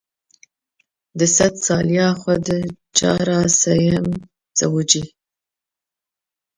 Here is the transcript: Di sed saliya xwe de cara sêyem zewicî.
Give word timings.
Di 1.17 1.27
sed 1.35 1.53
saliya 1.67 2.07
xwe 2.21 2.35
de 2.45 2.57
cara 2.97 3.39
sêyem 3.61 4.07
zewicî. 4.57 5.03